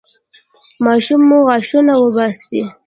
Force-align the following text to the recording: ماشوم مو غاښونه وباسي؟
ماشوم 0.85 1.21
مو 1.29 1.37
غاښونه 1.47 1.93
وباسي؟ 1.99 2.61